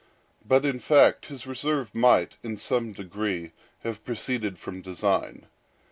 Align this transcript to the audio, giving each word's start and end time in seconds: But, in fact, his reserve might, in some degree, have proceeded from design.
But, 0.43 0.65
in 0.65 0.79
fact, 0.79 1.27
his 1.27 1.45
reserve 1.45 1.93
might, 1.93 2.37
in 2.41 2.57
some 2.57 2.91
degree, 2.91 3.51
have 3.81 4.03
proceeded 4.03 4.57
from 4.57 4.81
design. 4.81 5.45